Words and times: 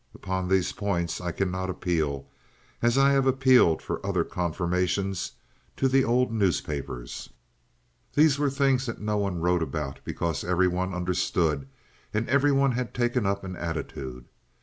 Upon 0.15 0.47
these 0.47 0.71
points 0.71 1.21
I 1.21 1.31
cannot 1.31 1.69
appeal, 1.69 2.27
as 2.81 2.97
I 2.97 3.11
have 3.11 3.27
appealed 3.27 3.83
for 3.83 4.03
other 4.03 4.23
confirmations, 4.23 5.33
to 5.77 5.87
the 5.87 6.03
old 6.03 6.31
newspapers; 6.31 7.29
these 8.15 8.39
were 8.39 8.49
the 8.49 8.55
things 8.55 8.87
that 8.87 8.99
no 8.99 9.17
one 9.17 9.41
wrote 9.41 9.61
about 9.61 9.99
because 10.03 10.43
every 10.43 10.67
one 10.67 10.95
understood 10.95 11.67
and 12.15 12.27
every 12.29 12.51
one 12.51 12.71
had 12.71 12.95
taken 12.95 13.27
up 13.27 13.43
an 13.43 13.55
attitude. 13.55 14.25